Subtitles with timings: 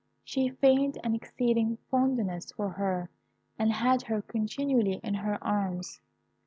[0.23, 3.11] She feigned an exceeding fondness for her,
[3.59, 6.01] and had her continually in her arms.